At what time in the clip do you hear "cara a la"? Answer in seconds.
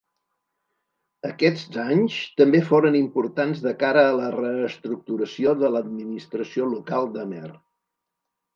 3.85-4.31